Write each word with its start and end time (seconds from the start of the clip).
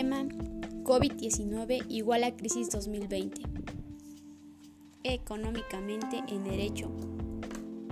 Tema 0.00 0.24
COVID-19 0.84 1.84
igual 1.90 2.24
a 2.24 2.34
crisis 2.34 2.70
2020. 2.70 3.42
Económicamente 5.02 6.22
en 6.26 6.42
Derecho. 6.42 6.90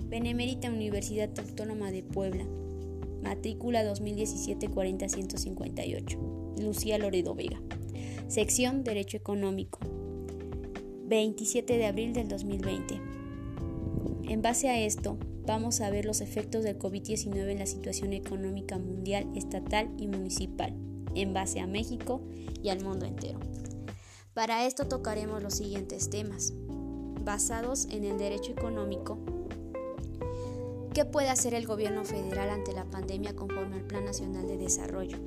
Benemérita 0.08 0.70
Universidad 0.70 1.28
Autónoma 1.38 1.90
de 1.90 2.02
Puebla. 2.02 2.46
Matrícula 3.22 3.84
2017-40-158. 3.84 6.62
Lucía 6.62 6.96
Loredo 6.96 7.34
Vega. 7.34 7.60
Sección 8.26 8.84
Derecho 8.84 9.18
Económico. 9.18 9.78
27 11.08 11.76
de 11.76 11.84
abril 11.84 12.14
del 12.14 12.28
2020. 12.28 13.02
En 14.30 14.40
base 14.40 14.70
a 14.70 14.80
esto, 14.80 15.18
vamos 15.44 15.82
a 15.82 15.90
ver 15.90 16.06
los 16.06 16.22
efectos 16.22 16.64
del 16.64 16.78
COVID-19 16.78 17.50
en 17.50 17.58
la 17.58 17.66
situación 17.66 18.14
económica 18.14 18.78
mundial, 18.78 19.26
estatal 19.34 19.90
y 19.98 20.06
municipal, 20.06 20.72
en 21.14 21.32
base 21.34 21.60
a 21.60 21.66
México 21.66 22.20
y 22.62 22.68
al 22.70 22.82
mundo 22.82 23.06
entero. 23.06 23.38
Para 24.34 24.66
esto 24.66 24.86
tocaremos 24.86 25.42
los 25.42 25.54
siguientes 25.54 26.10
temas, 26.10 26.52
basados 27.24 27.86
en 27.90 28.04
el 28.04 28.18
derecho 28.18 28.52
económico. 28.52 29.18
¿Qué 30.94 31.04
puede 31.04 31.28
hacer 31.28 31.54
el 31.54 31.66
gobierno 31.66 32.04
federal 32.04 32.50
ante 32.50 32.72
la 32.72 32.84
pandemia 32.84 33.34
conforme 33.34 33.76
al 33.76 33.84
Plan 33.84 34.04
Nacional 34.04 34.46
de 34.46 34.56
Desarrollo? 34.56 35.18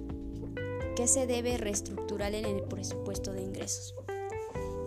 ¿Qué 0.95 1.07
se 1.07 1.27
debe 1.27 1.57
reestructurar 1.57 2.33
en 2.33 2.45
el 2.45 2.63
presupuesto 2.63 3.33
de 3.33 3.43
ingresos? 3.43 3.95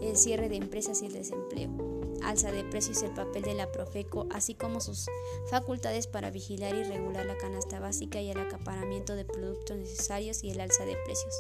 El 0.03 0.17
cierre 0.17 0.48
de 0.48 0.56
empresas 0.56 1.03
y 1.03 1.06
el 1.06 1.12
desempleo 1.15 1.94
alza 2.28 2.52
de 2.52 2.64
precios 2.64 3.02
el 3.02 3.12
papel 3.12 3.42
de 3.42 3.55
la 3.55 3.70
Profeco, 3.70 4.27
así 4.30 4.55
como 4.55 4.80
sus 4.80 5.06
facultades 5.48 6.06
para 6.06 6.30
vigilar 6.30 6.74
y 6.74 6.84
regular 6.84 7.27
la 7.27 7.37
canasta 7.37 7.81
básica 7.81 8.20
y 8.20 8.31
el 8.31 8.39
acaparamiento 8.39 9.14
de 9.14 9.25
productos 9.25 9.77
necesarios 9.77 10.42
y 10.44 10.50
el 10.50 10.61
alza 10.61 10.84
de 10.84 10.97
precios. 11.05 11.34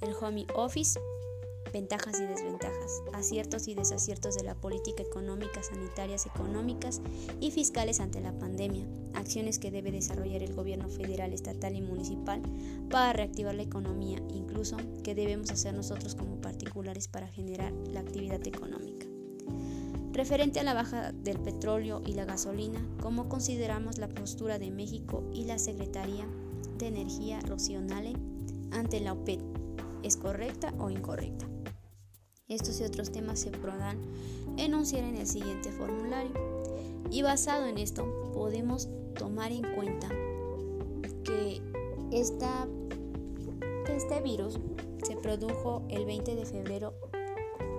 El 0.00 0.14
home 0.20 0.46
office, 0.54 0.98
ventajas 1.72 2.20
y 2.20 2.24
desventajas, 2.24 3.02
aciertos 3.12 3.68
y 3.68 3.74
desaciertos 3.74 4.36
de 4.36 4.44
la 4.44 4.54
política 4.54 5.02
económica, 5.02 5.62
sanitarias, 5.62 6.26
económicas 6.26 7.00
y 7.40 7.50
fiscales 7.50 8.00
ante 8.00 8.20
la 8.20 8.32
pandemia, 8.38 8.86
acciones 9.14 9.58
que 9.58 9.70
debe 9.70 9.92
desarrollar 9.92 10.42
el 10.42 10.54
gobierno 10.54 10.88
federal, 10.88 11.32
estatal 11.32 11.74
y 11.76 11.82
municipal 11.82 12.40
para 12.90 13.12
reactivar 13.12 13.54
la 13.54 13.62
economía, 13.62 14.18
incluso 14.28 14.76
que 15.02 15.14
debemos 15.14 15.50
hacer 15.50 15.74
nosotros 15.74 16.14
como 16.14 16.40
particulares 16.40 17.08
para 17.08 17.28
generar 17.28 17.72
la 17.90 18.00
actividad 18.00 18.46
económica. 18.46 19.05
Referente 20.16 20.60
a 20.60 20.62
la 20.62 20.72
baja 20.72 21.12
del 21.12 21.38
petróleo 21.38 22.00
y 22.06 22.14
la 22.14 22.24
gasolina, 22.24 22.80
¿cómo 23.02 23.28
consideramos 23.28 23.98
la 23.98 24.08
postura 24.08 24.58
de 24.58 24.70
México 24.70 25.22
y 25.30 25.44
la 25.44 25.58
Secretaría 25.58 26.26
de 26.78 26.86
Energía 26.86 27.38
Rocionale 27.40 28.14
ante 28.70 29.00
la 29.00 29.12
OPEP? 29.12 29.42
¿Es 30.02 30.16
correcta 30.16 30.72
o 30.78 30.88
incorrecta? 30.88 31.44
Estos 32.48 32.80
y 32.80 32.84
otros 32.84 33.12
temas 33.12 33.40
se 33.40 33.50
podrán 33.50 34.00
enunciar 34.56 35.04
en 35.04 35.16
el 35.16 35.26
siguiente 35.26 35.70
formulario. 35.70 36.32
Y 37.10 37.20
basado 37.20 37.66
en 37.66 37.76
esto, 37.76 38.32
podemos 38.32 38.88
tomar 39.18 39.52
en 39.52 39.70
cuenta 39.74 40.08
que 41.24 41.60
este 42.22 44.20
virus 44.22 44.58
se 45.06 45.16
produjo 45.16 45.84
el 45.90 46.06
20 46.06 46.36
de 46.36 46.46
febrero 46.46 46.94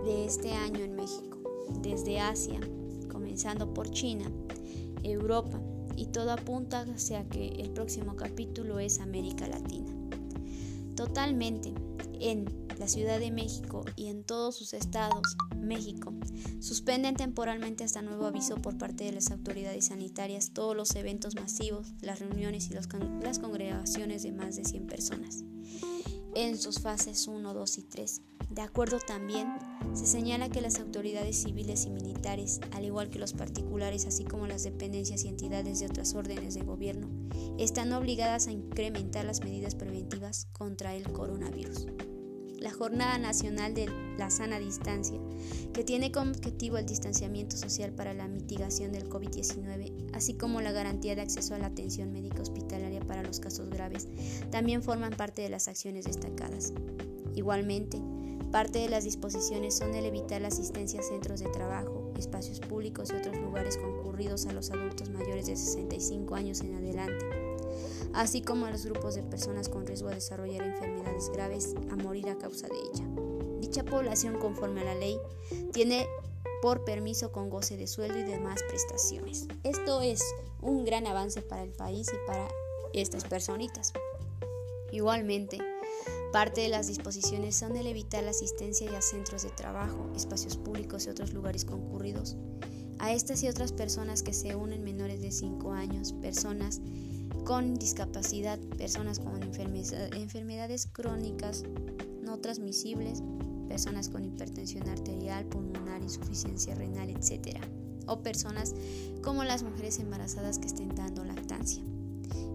de 0.05 0.25
este 0.25 0.53
año 0.53 0.83
en 0.83 0.95
México 0.95 1.36
desde 1.81 2.19
Asia, 2.19 2.59
comenzando 3.11 3.73
por 3.73 3.89
China, 3.91 4.31
Europa 5.03 5.61
y 5.95 6.07
todo 6.07 6.31
apunta 6.31 6.81
hacia 6.81 7.27
que 7.27 7.47
el 7.47 7.71
próximo 7.71 8.15
capítulo 8.15 8.79
es 8.79 8.99
América 8.99 9.47
Latina. 9.47 9.91
Totalmente, 10.95 11.73
en 12.19 12.67
la 12.79 12.87
Ciudad 12.87 13.19
de 13.19 13.31
México 13.31 13.85
y 13.95 14.07
en 14.07 14.23
todos 14.23 14.55
sus 14.55 14.73
estados, 14.73 15.35
México, 15.59 16.13
suspenden 16.59 17.15
temporalmente 17.15 17.83
hasta 17.83 18.01
nuevo 18.01 18.25
aviso 18.25 18.55
por 18.55 18.77
parte 18.77 19.03
de 19.03 19.11
las 19.11 19.31
autoridades 19.31 19.85
sanitarias 19.85 20.51
todos 20.51 20.75
los 20.75 20.95
eventos 20.95 21.35
masivos, 21.35 21.93
las 22.01 22.19
reuniones 22.19 22.69
y 22.69 22.73
las 22.73 22.87
congregaciones 23.39 24.23
de 24.23 24.31
más 24.31 24.55
de 24.55 24.65
100 24.65 24.87
personas, 24.87 25.43
en 26.37 26.57
sus 26.57 26.79
fases 26.79 27.27
1, 27.27 27.53
2 27.53 27.77
y 27.77 27.83
3 27.83 28.21
de 28.49 28.61
acuerdo 28.61 28.99
también, 28.99 29.57
se 29.93 30.05
señala 30.05 30.49
que 30.49 30.61
las 30.61 30.79
autoridades 30.79 31.41
civiles 31.43 31.85
y 31.85 31.89
militares, 31.89 32.61
al 32.71 32.85
igual 32.85 33.09
que 33.09 33.19
los 33.19 33.33
particulares, 33.33 34.05
así 34.05 34.23
como 34.23 34.47
las 34.47 34.63
dependencias 34.63 35.25
y 35.25 35.27
entidades 35.27 35.79
de 35.79 35.87
otras 35.87 36.15
órdenes 36.15 36.53
de 36.53 36.61
gobierno, 36.61 37.09
están 37.57 37.91
obligadas 37.91 38.47
a 38.47 38.51
incrementar 38.51 39.25
las 39.25 39.41
medidas 39.41 39.75
preventivas 39.75 40.47
contra 40.53 40.95
el 40.95 41.11
coronavirus. 41.11 41.87
La 42.59 42.71
Jornada 42.71 43.17
Nacional 43.17 43.73
de 43.73 43.89
la 44.17 44.29
Sana 44.29 44.59
Distancia, 44.59 45.19
que 45.73 45.83
tiene 45.83 46.11
como 46.11 46.31
objetivo 46.31 46.77
el 46.77 46.85
distanciamiento 46.85 47.55
social 47.55 47.91
para 47.91 48.13
la 48.13 48.27
mitigación 48.27 48.91
del 48.91 49.09
COVID-19, 49.09 50.11
así 50.13 50.33
como 50.33 50.61
la 50.61 50.71
garantía 50.71 51.15
de 51.15 51.21
acceso 51.21 51.55
a 51.55 51.59
la 51.59 51.67
atención 51.67 52.11
médica 52.11 52.41
hospitalaria 52.41 53.01
para 53.01 53.23
los 53.23 53.39
casos 53.39 53.69
graves, 53.69 54.07
también 54.49 54.81
forman 54.81 55.13
parte 55.13 55.41
de 55.41 55.49
las 55.49 55.67
acciones 55.67 56.05
destacadas. 56.05 56.73
Igualmente, 57.35 58.01
Parte 58.51 58.79
de 58.79 58.87
las 58.87 59.03
disposiciones 59.03 59.75
son 59.75 59.93
el 59.93 60.05
evitar 60.05 60.41
la 60.41 60.47
asistencia 60.47 61.01
a 61.01 61.03
centros 61.03 61.41
de 61.41 61.49
trabajo, 61.49 62.13
espacios 62.17 62.61
públicos 62.61 63.09
y 63.11 63.17
otros 63.17 63.35
lugares 63.35 63.77
concurridos 63.77 64.45
a 64.45 64.53
los 64.53 64.71
adultos 64.71 65.09
mayores 65.09 65.47
de 65.47 65.57
65 65.57 66.33
años 66.33 66.61
en 66.61 66.75
adelante, 66.75 67.25
así 68.13 68.41
como 68.41 68.65
a 68.65 68.71
los 68.71 68.85
grupos 68.85 69.15
de 69.15 69.23
personas 69.23 69.69
con 69.69 69.85
riesgo 69.85 70.09
de 70.09 70.15
desarrollar 70.15 70.63
enfermedades 70.63 71.29
graves 71.29 71.75
a 71.91 71.95
morir 71.95 72.29
a 72.29 72.37
causa 72.37 72.67
de 72.67 72.75
ella. 72.75 73.07
Dicha 73.59 73.83
población, 73.83 74.39
conforme 74.39 74.81
a 74.81 74.85
la 74.85 74.95
ley, 74.95 75.19
tiene 75.73 76.07
por 76.61 76.83
permiso 76.85 77.31
con 77.31 77.49
goce 77.49 77.77
de 77.77 77.87
sueldo 77.87 78.17
y 78.17 78.23
demás 78.23 78.61
prestaciones. 78.67 79.47
Esto 79.63 80.01
es 80.01 80.23
un 80.61 80.85
gran 80.85 81.05
avance 81.07 81.41
para 81.41 81.63
el 81.63 81.71
país 81.71 82.07
y 82.11 82.27
para 82.27 82.47
estas 82.93 83.25
personitas. 83.25 83.93
Igualmente, 84.91 85.59
Parte 86.31 86.61
de 86.61 86.69
las 86.69 86.87
disposiciones 86.87 87.55
son 87.55 87.77
el 87.77 87.87
evitar 87.87 88.23
la 88.23 88.31
asistencia 88.31 88.95
a 88.97 89.01
centros 89.01 89.43
de 89.43 89.49
trabajo, 89.49 90.09
espacios 90.15 90.57
públicos 90.57 91.05
y 91.05 91.09
otros 91.09 91.31
lugares 91.31 91.63
concurridos. 91.63 92.35
A 92.99 93.13
estas 93.13 93.41
y 93.43 93.47
otras 93.47 93.71
personas 93.71 94.23
que 94.23 94.33
se 94.33 94.55
unen 94.55 94.83
menores 94.83 95.21
de 95.21 95.31
5 95.31 95.71
años, 95.71 96.13
personas 96.13 96.81
con 97.47 97.75
discapacidad, 97.75 98.59
personas 98.77 99.19
con 99.19 99.41
enfermedades 99.41 100.85
crónicas 100.91 101.63
no 102.21 102.39
transmisibles, 102.39 103.23
personas 103.69 104.09
con 104.09 104.25
hipertensión 104.25 104.89
arterial, 104.89 105.45
pulmonar, 105.45 106.01
insuficiencia 106.01 106.75
renal, 106.75 107.09
etc. 107.09 107.59
O 108.05 108.21
personas 108.21 108.75
como 109.23 109.45
las 109.45 109.63
mujeres 109.63 109.97
embarazadas 109.99 110.59
que 110.59 110.67
estén 110.67 110.93
dando 110.93 111.23
lactancia. 111.23 111.81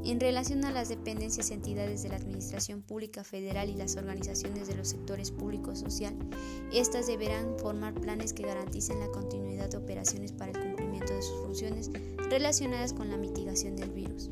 En 0.05 0.21
relación 0.21 0.63
a 0.67 0.71
las 0.71 0.91
dependencias 0.91 1.51
y 1.51 1.55
entidades 1.55 2.03
de 2.03 2.11
la 2.11 2.17
Administración 2.17 2.83
Pública 2.83 3.25
Federal 3.25 3.71
y 3.71 3.75
las 3.75 3.97
organizaciones 3.97 4.69
de 4.69 4.75
los 4.75 4.89
sectores 4.89 5.31
público 5.31 5.75
social, 5.75 6.15
estas 6.71 7.07
deberán 7.07 7.59
formar 7.59 7.95
planes 7.95 8.35
que 8.35 8.43
garanticen 8.43 9.01
la 9.01 9.09
continuidad 9.09 9.71
de 9.71 9.79
operaciones 9.79 10.33
para 10.33 10.51
el 10.51 10.61
cumplimiento 10.61 11.15
de 11.15 11.23
sus 11.23 11.41
funciones 11.41 11.91
relacionadas 12.29 12.93
con 12.93 13.09
la 13.09 13.17
mitigación 13.17 13.77
del 13.77 13.91
virus. 13.91 14.29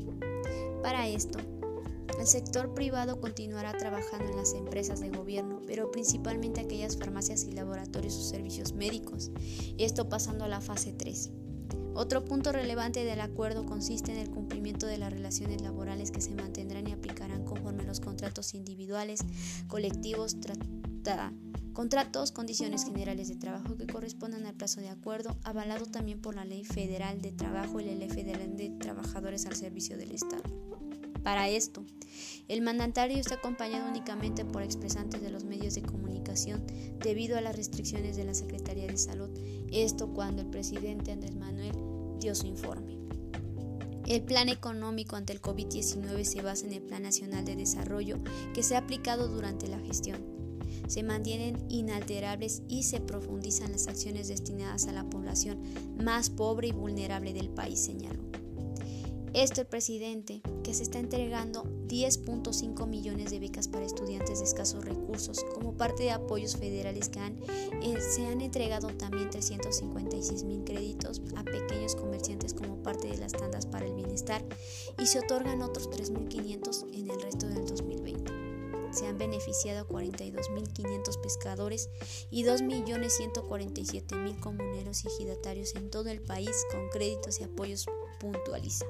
Para 0.81 1.07
esto, 1.07 1.39
el 2.19 2.27
sector 2.27 2.73
privado 2.73 3.19
continuará 3.19 3.75
trabajando 3.77 4.29
en 4.29 4.37
las 4.37 4.53
empresas 4.53 4.99
de 4.99 5.09
gobierno, 5.09 5.61
pero 5.65 5.91
principalmente 5.91 6.61
aquellas 6.61 6.97
farmacias 6.97 7.45
y 7.45 7.51
laboratorios 7.51 8.15
o 8.15 8.21
servicios 8.21 8.73
médicos, 8.73 9.31
esto 9.77 10.09
pasando 10.09 10.45
a 10.45 10.47
la 10.47 10.61
fase 10.61 10.93
3. 10.93 11.31
Otro 11.93 12.23
punto 12.23 12.51
relevante 12.51 13.03
del 13.03 13.19
acuerdo 13.19 13.65
consiste 13.65 14.11
en 14.11 14.17
el 14.17 14.29
cumplimiento 14.29 14.87
de 14.87 14.97
las 14.97 15.11
relaciones 15.11 15.61
laborales 15.61 16.11
que 16.11 16.21
se 16.21 16.33
mantendrán 16.33 16.87
y 16.87 16.93
aplicarán 16.93 17.43
conforme 17.43 17.83
a 17.83 17.87
los 17.87 17.99
contratos 17.99 18.53
individuales, 18.53 19.21
colectivos, 19.67 20.37
contratos, 21.73 22.31
condiciones 22.31 22.85
generales 22.85 23.27
de 23.27 23.35
trabajo 23.35 23.75
que 23.75 23.87
correspondan 23.87 24.45
al 24.45 24.55
plazo 24.55 24.79
de 24.79 24.89
acuerdo, 24.89 25.37
avalado 25.43 25.85
también 25.85 26.21
por 26.21 26.35
la 26.35 26.45
Ley 26.45 26.63
Federal 26.63 27.21
de 27.21 27.31
Trabajo 27.31 27.79
y 27.79 27.85
la 27.85 27.93
Ley 27.93 28.09
Federal 28.09 28.55
de 28.55 28.69
Trabajadores 28.69 29.45
al 29.45 29.55
Servicio 29.55 29.97
del 29.97 30.11
Estado. 30.11 30.70
Para 31.23 31.49
esto, 31.49 31.83
el 32.47 32.61
mandatario 32.61 33.17
está 33.17 33.35
acompañado 33.35 33.87
únicamente 33.87 34.43
por 34.43 34.63
expresantes 34.63 35.21
de 35.21 35.29
los 35.29 35.43
medios 35.43 35.75
de 35.75 35.83
comunicación 35.83 36.65
debido 36.99 37.37
a 37.37 37.41
las 37.41 37.55
restricciones 37.55 38.17
de 38.17 38.25
la 38.25 38.33
Secretaría 38.33 38.87
de 38.87 38.97
Salud, 38.97 39.29
esto 39.71 40.13
cuando 40.13 40.41
el 40.41 40.49
presidente 40.49 41.11
Andrés 41.11 41.35
Manuel 41.35 41.71
dio 42.19 42.35
su 42.35 42.47
informe. 42.47 42.97
El 44.07 44.23
plan 44.23 44.49
económico 44.49 45.15
ante 45.15 45.31
el 45.31 45.41
COVID-19 45.41 46.23
se 46.23 46.41
basa 46.41 46.65
en 46.65 46.73
el 46.73 46.81
Plan 46.81 47.03
Nacional 47.03 47.45
de 47.45 47.55
Desarrollo 47.55 48.17
que 48.53 48.63
se 48.63 48.75
ha 48.75 48.79
aplicado 48.79 49.27
durante 49.27 49.67
la 49.67 49.79
gestión. 49.79 50.19
Se 50.87 51.03
mantienen 51.03 51.63
inalterables 51.69 52.63
y 52.67 52.83
se 52.83 52.99
profundizan 52.99 53.71
las 53.71 53.87
acciones 53.87 54.27
destinadas 54.27 54.87
a 54.87 54.91
la 54.91 55.09
población 55.09 55.61
más 56.03 56.29
pobre 56.29 56.69
y 56.69 56.71
vulnerable 56.73 57.31
del 57.31 57.49
país, 57.49 57.79
señaló. 57.79 58.40
Esto 59.33 59.61
el 59.61 59.67
presidente, 59.67 60.41
que 60.61 60.73
se 60.73 60.83
está 60.83 60.99
entregando 60.99 61.63
10.5 61.63 62.85
millones 62.85 63.31
de 63.31 63.39
becas 63.39 63.69
para 63.69 63.85
estudiantes 63.85 64.39
de 64.39 64.45
escasos 64.45 64.83
recursos, 64.83 65.45
como 65.53 65.77
parte 65.77 66.03
de 66.03 66.11
apoyos 66.11 66.57
federales 66.57 67.07
que 67.07 67.19
eh, 67.21 68.01
se 68.01 68.27
han 68.27 68.41
entregado 68.41 68.89
también 68.89 69.29
356 69.29 70.43
mil 70.43 70.65
créditos 70.65 71.21
a 71.37 71.45
pequeños 71.45 71.95
comerciantes 71.95 72.53
como 72.53 72.83
parte 72.83 73.07
de 73.07 73.19
las 73.19 73.31
tandas 73.31 73.65
para 73.65 73.85
el 73.85 73.93
bienestar 73.93 74.43
y 74.99 75.05
se 75.05 75.19
otorgan 75.19 75.61
otros 75.61 75.89
3.500 75.89 76.87
en 76.93 77.09
el 77.09 77.21
resto 77.21 77.47
del 77.47 77.65
2020 77.65 78.51
se 78.91 79.07
han 79.07 79.17
beneficiado 79.17 79.79
a 79.81 79.87
42.500 79.87 81.21
pescadores 81.21 81.89
y 82.29 82.43
2.147.000 82.43 84.39
comuneros 84.41 85.05
y 85.05 85.07
ejidatarios 85.07 85.75
en 85.75 85.89
todo 85.89 86.09
el 86.09 86.21
país 86.21 86.51
con 86.71 86.89
créditos 86.89 87.39
y 87.39 87.45
apoyos 87.45 87.85
puntualiza. 88.19 88.85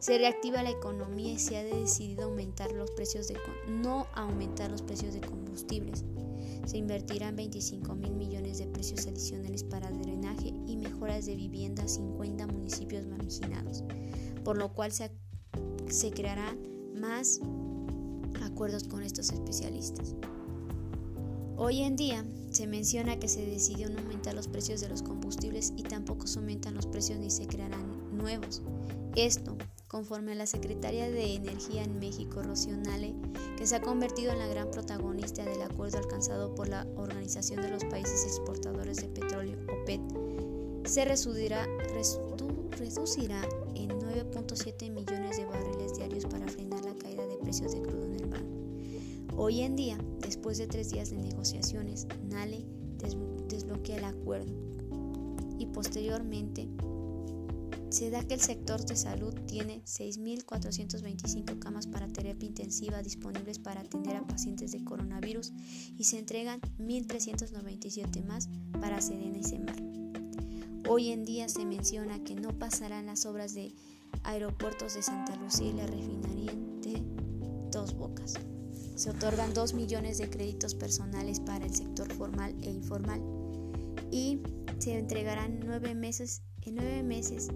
Se 0.00 0.16
reactiva 0.16 0.62
la 0.62 0.70
economía 0.70 1.34
y 1.34 1.38
se 1.38 1.58
ha 1.58 1.62
decidido 1.62 2.24
aumentar 2.24 2.72
los 2.72 2.90
precios 2.92 3.28
de 3.28 3.36
no 3.68 4.06
aumentar 4.14 4.70
los 4.70 4.80
precios 4.80 5.12
de 5.12 5.20
combustibles. 5.20 6.04
Se 6.64 6.78
invertirán 6.78 7.36
25 7.36 7.94
mil 7.96 8.14
millones 8.14 8.56
de 8.58 8.66
precios 8.66 9.06
adicionales 9.06 9.62
para 9.62 9.90
drenaje 9.90 10.54
y 10.66 10.78
mejoras 10.78 11.26
de 11.26 11.36
vivienda 11.36 11.82
a 11.82 11.88
50 11.88 12.46
municipios 12.46 13.06
marginados, 13.06 13.84
por 14.42 14.56
lo 14.56 14.72
cual 14.72 14.90
se, 14.90 15.10
se 15.90 16.10
crearán 16.12 16.58
más 16.98 17.38
acuerdos 18.42 18.84
con 18.84 19.02
estos 19.02 19.30
especialistas. 19.30 20.14
Hoy 21.58 21.82
en 21.82 21.96
día 21.96 22.24
se 22.50 22.66
menciona 22.66 23.18
que 23.18 23.28
se 23.28 23.44
decidió 23.44 23.90
no 23.90 23.98
aumentar 23.98 24.32
los 24.32 24.48
precios 24.48 24.80
de 24.80 24.88
los 24.88 25.02
combustibles 25.02 25.74
y 25.76 25.82
tampoco 25.82 26.26
se 26.26 26.38
aumentan 26.38 26.74
los 26.74 26.86
precios 26.86 27.18
ni 27.18 27.28
se 27.28 27.46
crearán 27.46 28.16
nuevos. 28.16 28.62
Esto 29.14 29.58
conforme 29.90 30.32
a 30.32 30.36
la 30.36 30.46
secretaria 30.46 31.10
de 31.10 31.34
Energía 31.34 31.82
en 31.82 31.98
México, 31.98 32.42
Rocío 32.42 32.76
Nale, 32.76 33.12
que 33.58 33.66
se 33.66 33.74
ha 33.74 33.82
convertido 33.82 34.30
en 34.30 34.38
la 34.38 34.46
gran 34.46 34.70
protagonista 34.70 35.44
del 35.44 35.60
acuerdo 35.62 35.98
alcanzado 35.98 36.54
por 36.54 36.68
la 36.68 36.86
Organización 36.96 37.60
de 37.60 37.70
los 37.70 37.84
Países 37.86 38.24
Exportadores 38.24 38.98
de 38.98 39.08
Petróleo, 39.08 39.58
OPET, 39.82 40.00
se 40.84 41.04
reducirá, 41.04 41.66
en 43.74 43.90
9.7 43.90 44.90
millones 44.92 45.36
de 45.36 45.44
barriles 45.46 45.96
diarios 45.96 46.24
para 46.26 46.46
frenar 46.46 46.84
la 46.84 46.94
caída 46.94 47.26
de 47.26 47.36
precios 47.38 47.72
de 47.72 47.82
crudo 47.82 48.04
en 48.04 48.14
el 48.14 48.28
mar. 48.28 48.44
Hoy 49.36 49.62
en 49.62 49.74
día, 49.74 49.98
después 50.20 50.58
de 50.58 50.68
tres 50.68 50.90
días 50.90 51.10
de 51.10 51.16
negociaciones, 51.16 52.06
Nale 52.28 52.64
desbloquea 53.48 53.96
el 53.96 54.04
acuerdo 54.04 54.52
y 55.58 55.66
posteriormente 55.66 56.68
se 57.90 58.08
da 58.08 58.22
que 58.22 58.34
el 58.34 58.40
sector 58.40 58.84
de 58.86 58.96
salud 58.96 59.34
tiene 59.46 59.82
6.425 59.84 61.58
camas 61.58 61.88
para 61.88 62.06
terapia 62.06 62.46
intensiva 62.46 63.02
disponibles 63.02 63.58
para 63.58 63.80
atender 63.80 64.16
a 64.16 64.26
pacientes 64.26 64.70
de 64.72 64.84
coronavirus 64.84 65.52
y 65.98 66.04
se 66.04 66.18
entregan 66.18 66.60
1.397 66.78 68.24
más 68.24 68.48
para 68.80 69.00
Sedena 69.00 69.38
y 69.38 69.44
Semar. 69.44 69.82
Hoy 70.88 71.10
en 71.10 71.24
día 71.24 71.48
se 71.48 71.66
menciona 71.66 72.22
que 72.22 72.36
no 72.36 72.56
pasarán 72.58 73.06
las 73.06 73.26
obras 73.26 73.54
de 73.54 73.74
aeropuertos 74.22 74.94
de 74.94 75.02
Santa 75.02 75.34
Lucía 75.36 75.70
y 75.70 75.72
la 75.72 75.86
refinería 75.86 76.52
de 76.82 77.02
Dos 77.72 77.94
Bocas. 77.94 78.34
Se 78.94 79.10
otorgan 79.10 79.52
2 79.52 79.74
millones 79.74 80.18
de 80.18 80.30
créditos 80.30 80.74
personales 80.74 81.40
para 81.40 81.66
el 81.66 81.74
sector 81.74 82.12
formal 82.12 82.54
e 82.62 82.70
informal 82.70 83.20
y 84.10 84.40
se 84.78 84.98
entregarán 84.98 85.60
nueve 85.60 85.94
meses, 85.94 86.42
en 86.66 86.74
nueve 86.74 87.02
meses 87.02 87.48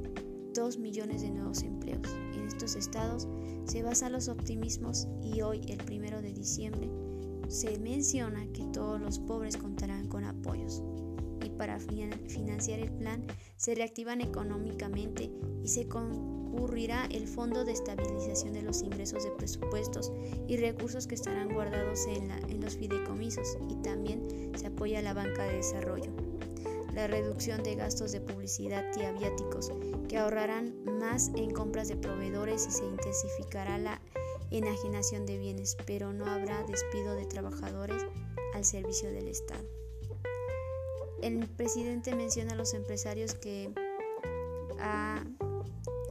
2 0.55 0.79
millones 0.79 1.23
de 1.23 1.31
nuevos 1.31 1.62
empleos. 1.62 2.06
En 2.35 2.47
estos 2.47 2.77
estados 2.77 3.29
se 3.65 3.83
basan 3.83 4.12
los 4.12 4.29
optimismos 4.29 5.09
y 5.23 5.43
hoy, 5.43 5.62
el 5.69 5.79
primero 5.79 6.23
de 6.23 6.33
diciembre, 6.33 6.89
se 7.49 7.79
menciona 7.79 8.47
que 8.53 8.65
todos 8.73 9.01
los 9.01 9.19
pobres 9.19 9.56
contarán 9.56 10.09
con 10.09 10.25
apoyos. 10.25 10.83
Y 11.45 11.51
para 11.51 11.79
financiar 11.79 12.81
el 12.81 12.93
plan 12.93 13.27
se 13.56 13.75
reactivan 13.75 14.21
económicamente 14.21 15.31
y 15.62 15.69
se 15.69 15.87
concurrirá 15.87 17.07
el 17.07 17.27
Fondo 17.27 17.65
de 17.65 17.73
Estabilización 17.73 18.55
de 18.55 18.62
los 18.62 18.83
Ingresos 18.83 19.25
de 19.25 19.31
Presupuestos 19.33 20.12
y 20.49 20.57
recursos 20.57 21.07
que 21.07 21.17
estarán 21.17 21.53
guardados 21.53 22.07
en, 22.07 22.61
los 22.61 22.77
fideicomisos. 22.77 23.59
Y 23.69 23.77
también 23.83 24.53
se 24.57 24.69
apoya 24.69 25.03
la 25.03 25.12
banca 25.12 25.45
de 25.45 25.57
desarrollo 25.57 26.24
la 26.94 27.06
reducción 27.06 27.62
de 27.62 27.75
gastos 27.75 28.12
de 28.12 28.20
publicidad 28.20 28.85
y 28.96 29.02
aviáticos, 29.02 29.73
que 30.08 30.17
ahorrarán 30.17 30.75
más 30.99 31.31
en 31.35 31.50
compras 31.50 31.88
de 31.88 31.96
proveedores 31.96 32.67
y 32.67 32.70
se 32.70 32.85
intensificará 32.85 33.79
la 33.79 34.00
enajenación 34.50 35.26
de 35.26 35.38
bienes, 35.38 35.76
pero 35.87 36.12
no 36.12 36.26
habrá 36.26 36.62
despido 36.64 37.14
de 37.14 37.26
trabajadores 37.26 38.02
al 38.55 38.64
servicio 38.64 39.11
del 39.11 39.29
Estado. 39.29 39.64
El 41.20 41.49
presidente 41.49 42.14
menciona 42.14 42.52
a 42.52 42.56
los 42.56 42.75
empresarios 42.75 43.35
que 43.35 43.73
ha 44.79 45.25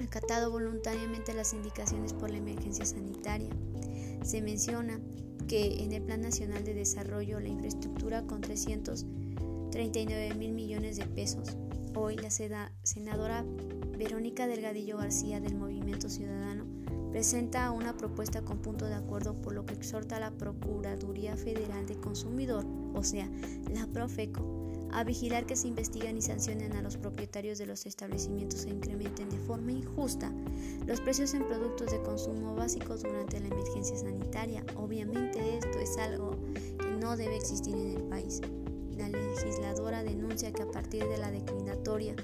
acatado 0.01 0.51
voluntariamente 0.51 1.33
las 1.33 1.53
indicaciones 1.53 2.13
por 2.13 2.29
la 2.29 2.38
emergencia 2.38 2.86
sanitaria. 2.86 3.50
Se 4.24 4.41
menciona 4.41 5.00
que 5.47 5.83
en 5.83 5.91
el 5.91 6.01
Plan 6.01 6.21
Nacional 6.21 6.63
de 6.63 6.74
Desarrollo 6.74 7.39
la 7.39 7.50
infraestructura 7.50 8.25
con 8.25 8.41
300 8.41 9.06
39 9.74 10.36
mil 10.36 10.54
millones 10.54 10.98
de 10.98 11.08
pesos. 11.08 11.58
Hoy 11.96 12.16
la 12.16 12.30
senadora 12.30 13.44
Verónica 13.98 14.46
Delgadillo 14.46 14.98
García 14.98 15.40
del 15.42 15.56
Movimiento 15.56 16.10
Ciudadano 16.10 16.68
presenta 17.12 17.72
una 17.72 17.98
propuesta 17.98 18.44
con 18.44 18.60
punto 18.60 18.86
de 18.86 18.94
acuerdo 18.94 19.34
por 19.42 19.54
lo 19.56 19.66
que 19.66 19.74
exhorta 19.74 20.18
a 20.18 20.20
la 20.20 20.30
Procuraduría 20.30 21.36
Federal 21.38 21.88
de 21.88 21.96
Consumidor, 21.96 22.68
o 22.94 23.04
sea, 23.04 23.28
la 23.74 23.88
Profeco, 23.88 24.44
a 24.92 25.04
vigilar 25.04 25.48
que 25.48 25.56
se 25.56 25.70
investiguen 25.70 26.18
y 26.18 26.22
sancionen 26.22 26.74
a 26.74 26.84
los 26.84 26.98
propietarios 26.98 27.58
de 27.58 27.66
los 27.66 27.88
establecimientos 27.88 28.66
que 28.66 28.74
incrementen 28.74 29.28
de 29.31 29.40
forma 29.40 29.72
injusta 29.72 30.31
los 30.86 31.02
precios 31.02 31.34
en 31.34 31.48
productos 31.48 31.90
de 31.92 32.00
consumo 32.04 32.54
básicos 32.54 33.02
durante 33.02 33.40
la 33.40 33.48
emergencia 33.48 33.98
sanitaria. 33.98 34.64
Obviamente 34.75 35.58
esto 35.58 35.80
es 35.80 35.98
algo 35.98 36.38
que 36.78 36.92
no 37.02 37.18
debe 37.18 37.38
existir 37.38 37.74
en 37.74 37.98
el 37.98 38.04
país. 38.04 38.40
La 38.98 39.10
legisladora 39.10 40.04
denuncia 40.04 40.51
que 40.51 40.63
a 40.63 40.72
partir 40.72 41.04
de 41.07 41.18
la 41.18 41.31
declinatoria 41.31 42.16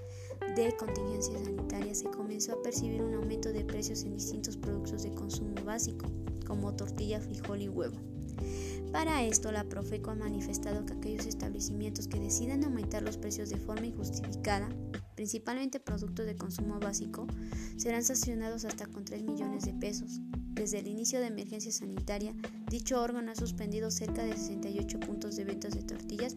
de 0.55 0.75
contingencia 0.77 1.37
sanitaria 1.43 1.93
se 1.95 2.05
comenzó 2.05 2.53
a 2.53 2.61
percibir 2.61 3.01
un 3.01 3.13
aumento 3.13 3.51
de 3.51 3.63
precios 3.63 4.03
en 4.03 4.13
distintos 4.13 4.57
productos 4.57 5.03
de 5.03 5.11
consumo 5.11 5.55
básico, 5.63 6.05
como 6.45 6.75
tortilla, 6.75 7.19
frijol 7.19 7.61
y 7.61 7.69
huevo. 7.69 7.97
Para 8.91 9.23
esto, 9.23 9.51
la 9.51 9.65
Profeco 9.65 10.11
ha 10.11 10.15
manifestado 10.15 10.85
que 10.85 10.93
aquellos 10.93 11.27
establecimientos 11.27 12.07
que 12.07 12.19
decidan 12.19 12.63
aumentar 12.63 13.03
los 13.03 13.17
precios 13.17 13.49
de 13.49 13.57
forma 13.57 13.85
injustificada, 13.85 14.67
principalmente 15.15 15.79
productos 15.79 16.25
de 16.25 16.35
consumo 16.35 16.79
básico, 16.79 17.27
serán 17.77 18.03
sancionados 18.03 18.65
hasta 18.65 18.87
con 18.87 19.05
3 19.05 19.23
millones 19.23 19.65
de 19.65 19.73
pesos. 19.73 20.21
Desde 20.53 20.79
el 20.79 20.87
inicio 20.87 21.19
de 21.19 21.27
emergencia 21.27 21.71
sanitaria, 21.71 22.33
dicho 22.69 22.99
órgano 22.99 23.31
ha 23.31 23.35
suspendido 23.35 23.91
cerca 23.91 24.23
de 24.23 24.35
68 24.35 24.99
puntos 24.99 25.35
de 25.35 25.45
ventas 25.45 25.73
de 25.75 25.83
tortillas 25.83 26.35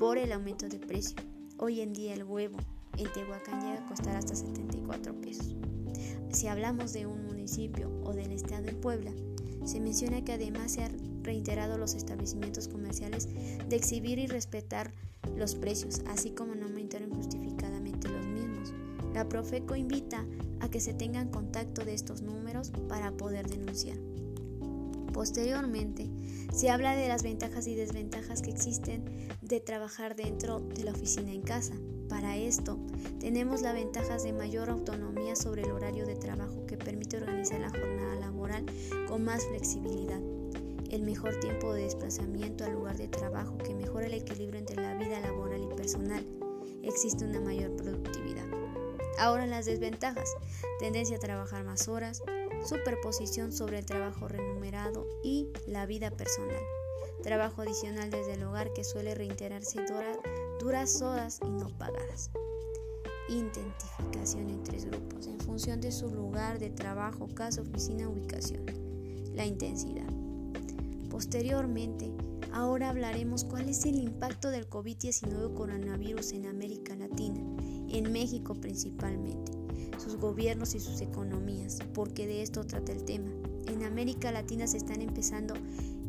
por 0.00 0.16
el 0.16 0.32
aumento 0.32 0.66
de 0.66 0.78
precio. 0.78 1.18
Hoy 1.58 1.82
en 1.82 1.92
día 1.92 2.14
el 2.14 2.24
huevo 2.24 2.56
en 2.96 3.12
Tehuacán 3.12 3.60
llega 3.60 3.84
a 3.84 3.86
costar 3.86 4.16
hasta 4.16 4.34
74 4.34 5.20
pesos. 5.20 5.54
Si 6.30 6.46
hablamos 6.46 6.94
de 6.94 7.04
un 7.04 7.26
municipio 7.26 7.90
o 8.02 8.14
del 8.14 8.32
estado 8.32 8.62
de 8.62 8.72
Puebla, 8.72 9.12
se 9.66 9.78
menciona 9.78 10.24
que 10.24 10.32
además 10.32 10.72
se 10.72 10.84
han 10.84 11.22
reiterado 11.22 11.76
los 11.76 11.94
establecimientos 11.94 12.66
comerciales 12.66 13.28
de 13.68 13.76
exhibir 13.76 14.18
y 14.18 14.26
respetar 14.26 14.94
los 15.36 15.54
precios, 15.54 16.00
así 16.06 16.30
como 16.30 16.54
no 16.54 16.64
aumentar 16.64 17.02
injustificadamente 17.02 18.08
los 18.08 18.24
mismos. 18.24 18.72
La 19.12 19.28
Profeco 19.28 19.76
invita 19.76 20.24
a 20.60 20.70
que 20.70 20.80
se 20.80 20.94
tengan 20.94 21.28
contacto 21.28 21.84
de 21.84 21.92
estos 21.92 22.22
números 22.22 22.72
para 22.88 23.12
poder 23.12 23.50
denunciar. 23.50 23.98
Posteriormente, 25.20 26.08
se 26.50 26.70
habla 26.70 26.96
de 26.96 27.06
las 27.06 27.22
ventajas 27.22 27.66
y 27.66 27.74
desventajas 27.74 28.40
que 28.40 28.48
existen 28.48 29.04
de 29.42 29.60
trabajar 29.60 30.16
dentro 30.16 30.60
de 30.60 30.82
la 30.82 30.92
oficina 30.92 31.30
en 31.30 31.42
casa. 31.42 31.74
Para 32.08 32.38
esto, 32.38 32.78
tenemos 33.18 33.60
las 33.60 33.74
ventajas 33.74 34.22
de 34.22 34.32
mayor 34.32 34.70
autonomía 34.70 35.36
sobre 35.36 35.60
el 35.60 35.72
horario 35.72 36.06
de 36.06 36.16
trabajo 36.16 36.64
que 36.66 36.78
permite 36.78 37.18
organizar 37.18 37.60
la 37.60 37.68
jornada 37.68 38.14
laboral 38.14 38.64
con 39.08 39.22
más 39.22 39.44
flexibilidad, 39.46 40.22
el 40.88 41.02
mejor 41.02 41.38
tiempo 41.38 41.74
de 41.74 41.82
desplazamiento 41.82 42.64
al 42.64 42.72
lugar 42.72 42.96
de 42.96 43.08
trabajo 43.08 43.58
que 43.58 43.74
mejora 43.74 44.06
el 44.06 44.14
equilibrio 44.14 44.58
entre 44.58 44.76
la 44.76 44.94
vida 44.94 45.20
laboral 45.20 45.62
y 45.62 45.76
personal, 45.76 46.24
existe 46.82 47.26
una 47.26 47.42
mayor 47.42 47.76
productividad. 47.76 48.46
Ahora 49.18 49.46
las 49.46 49.66
desventajas, 49.66 50.34
tendencia 50.78 51.18
a 51.18 51.20
trabajar 51.20 51.62
más 51.62 51.88
horas, 51.88 52.22
superposición 52.64 53.52
sobre 53.52 53.78
el 53.78 53.86
trabajo 53.86 54.28
remunerado 54.28 55.06
y 55.22 55.48
la 55.66 55.86
vida 55.86 56.10
personal, 56.10 56.62
trabajo 57.22 57.62
adicional 57.62 58.10
desde 58.10 58.34
el 58.34 58.42
hogar 58.44 58.72
que 58.72 58.84
suele 58.84 59.14
reiterarse 59.14 59.80
duras 60.60 61.02
horas 61.02 61.40
y 61.44 61.50
no 61.50 61.68
pagadas. 61.78 62.30
identificación 63.28 64.50
en 64.50 64.62
tres 64.64 64.86
grupos 64.86 65.26
en 65.26 65.38
función 65.38 65.80
de 65.80 65.92
su 65.92 66.10
lugar 66.10 66.58
de 66.58 66.70
trabajo, 66.70 67.28
casa, 67.34 67.62
oficina, 67.62 68.08
ubicación. 68.08 68.64
La 69.34 69.46
intensidad. 69.46 70.08
Posteriormente, 71.08 72.10
ahora 72.52 72.88
hablaremos 72.88 73.44
cuál 73.44 73.68
es 73.68 73.84
el 73.84 73.96
impacto 73.96 74.50
del 74.50 74.68
COVID-19 74.68 75.54
coronavirus 75.54 76.32
en 76.32 76.46
América 76.46 76.96
Latina, 76.96 77.40
en 77.88 78.12
México 78.12 78.54
principalmente, 78.54 79.52
sus 80.00 80.16
gobiernos 80.16 80.74
y 80.74 80.80
sus 80.80 81.00
economías, 81.00 81.78
porque 81.94 82.26
de 82.26 82.42
esto 82.42 82.64
trata 82.64 82.92
el 82.92 83.04
tema. 83.04 83.30
En 83.66 83.84
América 83.84 84.32
Latina 84.32 84.66
se 84.66 84.78
están 84.78 85.02
empezando 85.02 85.54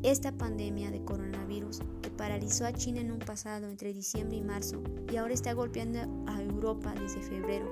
esta 0.02 0.32
pandemia 0.32 0.90
de 0.90 1.04
coronavirus 1.04 1.80
que 2.02 2.10
paralizó 2.10 2.66
a 2.66 2.74
China 2.74 3.02
en 3.02 3.12
un 3.12 3.20
pasado 3.20 3.68
entre 3.68 3.94
diciembre 3.94 4.38
y 4.38 4.42
marzo 4.42 4.82
y 5.12 5.18
ahora 5.18 5.34
está 5.34 5.54
golpeando 5.54 6.00
a 6.28 6.42
Europa 6.42 6.96
desde 7.00 7.22
febrero. 7.22 7.68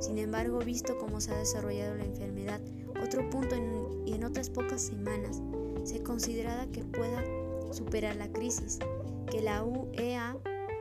Sin 0.00 0.18
embargo, 0.18 0.58
visto 0.58 0.98
cómo 0.98 1.20
se 1.20 1.32
ha 1.32 1.38
desarrollado 1.38 1.94
la 1.94 2.04
enfermedad, 2.04 2.60
otro 3.00 3.28
punto 3.30 3.54
y 4.06 4.14
en 4.14 4.24
otras 4.24 4.50
pocas 4.50 4.82
semanas 4.82 5.40
se 5.84 6.02
considera 6.02 6.66
que 6.72 6.84
pueda 6.84 7.22
superar 7.72 8.16
la 8.16 8.32
crisis, 8.32 8.78
que 9.30 9.40
la 9.40 9.62
UEA 9.62 10.36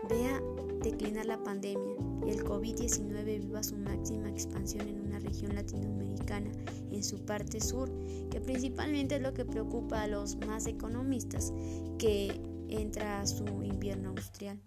vea 0.09 0.41
declinar 0.81 1.25
la 1.25 1.43
pandemia 1.43 1.95
el 2.29 2.43
COVID-19 2.43 3.39
viva 3.41 3.63
su 3.63 3.77
máxima 3.77 4.29
expansión 4.29 4.87
en 4.87 4.99
una 5.01 5.19
región 5.19 5.55
latinoamericana 5.55 6.51
en 6.91 7.03
su 7.03 7.25
parte 7.25 7.59
sur, 7.59 7.89
que 8.29 8.41
principalmente 8.41 9.15
es 9.15 9.21
lo 9.21 9.33
que 9.33 9.45
preocupa 9.45 10.01
a 10.01 10.07
los 10.07 10.37
más 10.45 10.67
economistas, 10.67 11.53
que 11.97 12.39
entra 12.69 13.21
a 13.21 13.27
su 13.27 13.45
invierno 13.63 14.09
austral. 14.09 14.59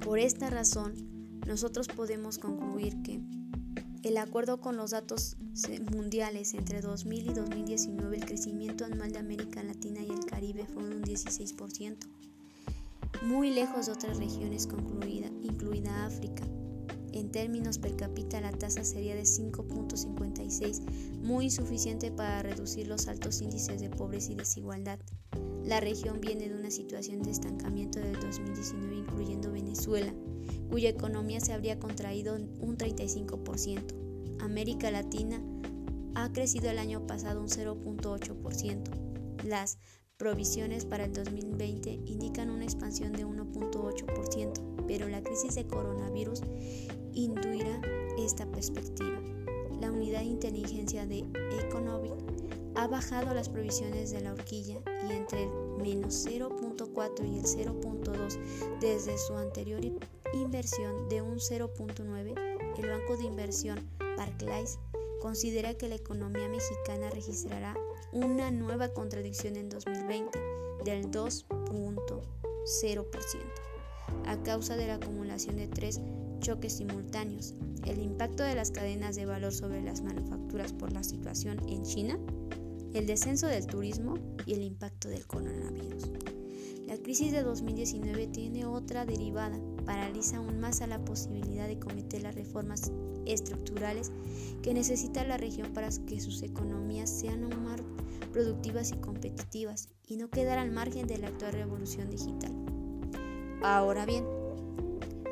Por 0.00 0.18
esta 0.18 0.50
razón, 0.50 1.40
nosotros 1.46 1.88
podemos 1.88 2.38
concluir 2.38 3.02
que 3.02 3.20
el 4.02 4.18
acuerdo 4.18 4.60
con 4.60 4.76
los 4.76 4.90
datos 4.90 5.36
mundiales 5.92 6.52
entre 6.54 6.80
2000 6.80 7.30
y 7.30 7.32
2019, 7.32 8.16
el 8.16 8.24
crecimiento 8.26 8.84
anual 8.84 9.12
de 9.12 9.18
América 9.18 9.62
Latina 9.62 10.00
y 10.00 10.10
el 10.10 10.24
Caribe 10.26 10.66
fue 10.66 10.82
un 10.84 11.02
16% 11.02 11.96
muy 13.22 13.50
lejos 13.50 13.86
de 13.86 13.92
otras 13.92 14.18
regiones 14.18 14.66
concluida, 14.66 15.30
incluida 15.54 16.04
África. 16.04 16.44
En 17.12 17.30
términos 17.30 17.78
per 17.78 17.94
cápita 17.94 18.40
la 18.40 18.50
tasa 18.50 18.82
sería 18.82 19.14
de 19.14 19.22
5.56, 19.22 20.82
muy 21.22 21.44
insuficiente 21.44 22.10
para 22.10 22.42
reducir 22.42 22.88
los 22.88 23.06
altos 23.06 23.40
índices 23.40 23.80
de 23.80 23.88
pobreza 23.88 24.32
y 24.32 24.34
desigualdad. 24.34 24.98
La 25.64 25.78
región 25.78 26.20
viene 26.20 26.48
de 26.48 26.56
una 26.56 26.72
situación 26.72 27.22
de 27.22 27.30
estancamiento 27.30 28.00
del 28.00 28.18
2019 28.20 28.96
incluyendo 28.96 29.52
Venezuela, 29.52 30.12
cuya 30.70 30.88
economía 30.88 31.40
se 31.40 31.52
habría 31.52 31.78
contraído 31.78 32.34
un 32.34 32.76
35%. 32.76 34.40
América 34.40 34.90
Latina 34.90 35.40
ha 36.16 36.32
crecido 36.32 36.68
el 36.68 36.78
año 36.78 37.06
pasado 37.06 37.40
un 37.40 37.48
0.8%. 37.48 39.44
Las 39.44 39.78
provisiones 40.16 40.84
para 40.84 41.04
el 41.04 41.12
2020 41.12 41.90
indican 42.06 42.50
una 42.50 42.64
expansión 42.64 43.12
de 43.12 43.26
1.8%, 43.26 44.84
pero 44.86 45.08
la 45.08 45.22
crisis 45.22 45.56
de 45.56 45.66
coronavirus 45.66 46.42
induirá 47.12 47.80
esta 48.18 48.46
perspectiva. 48.46 49.20
La 49.80 49.90
unidad 49.90 50.20
de 50.20 50.26
inteligencia 50.26 51.04
de 51.06 51.24
Economic 51.66 52.14
ha 52.76 52.86
bajado 52.86 53.34
las 53.34 53.48
provisiones 53.48 54.10
de 54.10 54.20
la 54.20 54.32
horquilla 54.32 54.80
y 55.08 55.12
entre 55.12 55.44
el 55.44 55.50
menos 55.78 56.26
0.4 56.26 57.28
y 57.28 57.38
el 57.38 57.44
0.2 57.44 58.38
desde 58.80 59.18
su 59.18 59.34
anterior 59.36 59.80
inversión 60.32 61.08
de 61.08 61.22
un 61.22 61.38
0.9, 61.38 62.78
el 62.78 62.88
banco 62.88 63.16
de 63.16 63.24
inversión 63.24 63.78
Barclays 64.16 64.78
considera 65.24 65.72
que 65.72 65.88
la 65.88 65.94
economía 65.94 66.50
mexicana 66.50 67.08
registrará 67.08 67.74
una 68.12 68.50
nueva 68.50 68.90
contradicción 68.90 69.56
en 69.56 69.70
2020 69.70 70.38
del 70.84 71.10
2.0% 71.10 72.22
a 74.26 74.42
causa 74.42 74.76
de 74.76 74.86
la 74.86 74.96
acumulación 74.96 75.56
de 75.56 75.66
tres 75.66 76.02
choques 76.40 76.74
simultáneos, 76.74 77.54
el 77.86 78.02
impacto 78.02 78.42
de 78.42 78.54
las 78.54 78.70
cadenas 78.70 79.16
de 79.16 79.24
valor 79.24 79.54
sobre 79.54 79.80
las 79.80 80.02
manufacturas 80.02 80.74
por 80.74 80.92
la 80.92 81.02
situación 81.02 81.58
en 81.70 81.84
China, 81.84 82.18
el 82.92 83.06
descenso 83.06 83.46
del 83.46 83.66
turismo 83.66 84.18
y 84.44 84.52
el 84.52 84.60
impacto 84.60 85.08
del 85.08 85.26
coronavirus. 85.26 86.10
La 86.86 86.98
crisis 86.98 87.32
de 87.32 87.42
2019 87.42 88.26
tiene 88.26 88.66
otra 88.66 89.06
derivada, 89.06 89.58
paraliza 89.84 90.38
aún 90.38 90.60
más 90.60 90.80
a 90.80 90.86
la 90.86 91.04
posibilidad 91.04 91.66
de 91.66 91.78
cometer 91.78 92.22
las 92.22 92.34
reformas 92.34 92.92
estructurales 93.26 94.12
que 94.62 94.74
necesita 94.74 95.24
la 95.24 95.36
región 95.36 95.72
para 95.72 95.88
que 96.06 96.20
sus 96.20 96.42
economías 96.42 97.10
sean 97.10 97.44
aún 97.44 97.64
más 97.64 97.80
productivas 98.32 98.90
y 98.90 98.96
competitivas 98.96 99.88
y 100.08 100.16
no 100.16 100.28
quedar 100.28 100.58
al 100.58 100.72
margen 100.72 101.06
de 101.06 101.18
la 101.18 101.28
actual 101.28 101.52
revolución 101.52 102.10
digital. 102.10 102.52
Ahora 103.62 104.04
bien, 104.06 104.24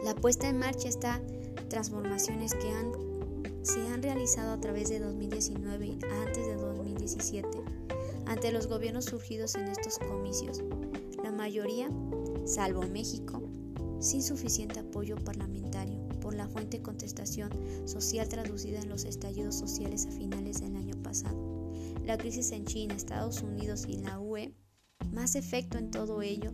la 0.05 0.15
puesta 0.15 0.49
en 0.49 0.59
marcha 0.59 0.89
está 0.89 1.21
transformaciones 1.69 2.55
que 2.55 2.73
se 3.63 3.81
han 3.89 4.03
realizado 4.03 4.53
a 4.53 4.61
través 4.61 4.89
de 4.89 5.01
2019 5.01 5.87
y 5.87 5.99
antes 6.25 6.47
de 6.47 6.55
2017 6.55 7.49
ante 8.27 8.53
los 8.53 8.67
gobiernos 8.69 9.07
surgidos 9.07 9.57
en 9.57 9.69
estos 9.69 9.99
comicios. 9.99 10.63
La 11.23 11.33
mayoría, 11.33 11.91
salvo 12.45 12.83
México, 12.83 13.42
sin 14.03 14.23
suficiente 14.23 14.81
apoyo 14.81 15.17
parlamentario 15.17 16.07
por 16.21 16.35
la 16.35 16.49
fuente 16.49 16.83
contestación 16.83 17.51
social 17.87 18.29
traducida 18.29 18.81
en 18.81 18.89
los 18.89 19.05
estallidos 19.05 19.55
sociales 19.55 20.07
a 20.07 20.11
finales 20.11 20.61
del 20.61 20.77
año 20.77 21.01
pasado 21.03 21.53
la 22.05 22.19
crisis 22.19 22.51
en 22.53 22.65
China, 22.65 22.95
Estados 22.95 23.43
Unidos 23.43 23.87
y 23.89 23.97
la 23.99 24.19
UE, 24.19 24.53
más 25.13 25.35
efecto 25.37 25.79
en 25.79 25.91
todo 25.91 26.23
ello 26.23 26.51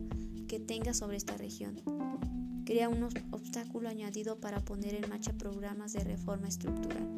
que 0.46 0.60
tenga 0.60 0.94
sobre 0.94 1.16
esta 1.16 1.36
región. 1.36 1.80
Crea 2.64 2.88
un 2.88 3.02
obstáculo 3.30 3.88
añadido 3.88 4.40
para 4.40 4.60
poner 4.60 4.94
en 4.94 5.08
marcha 5.08 5.32
programas 5.32 5.94
de 5.94 6.04
reforma 6.04 6.48
estructural. 6.48 7.08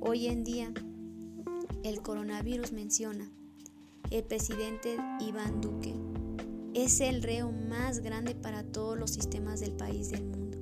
Hoy 0.00 0.26
en 0.26 0.42
día, 0.42 0.72
el 1.84 2.02
coronavirus 2.02 2.72
menciona, 2.72 3.30
el 4.10 4.24
presidente 4.24 4.96
Iván 5.20 5.60
Duque 5.60 5.94
es 6.76 7.00
el 7.00 7.22
reo 7.22 7.50
más 7.50 8.00
grande 8.00 8.34
para 8.34 8.62
todos 8.62 8.98
los 8.98 9.10
sistemas 9.10 9.60
del 9.60 9.72
país 9.72 10.10
del 10.10 10.26
mundo 10.26 10.58